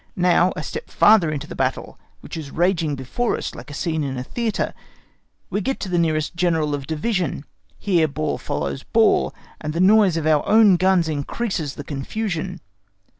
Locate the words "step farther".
0.63-1.29